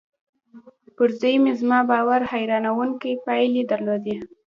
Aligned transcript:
پر 0.95 1.09
زوی 1.19 1.35
مې 1.43 1.53
زما 1.61 1.79
باور 1.91 2.21
حيرانوونکې 2.31 3.11
پايلې 3.25 3.63
درلودې. 3.71 4.15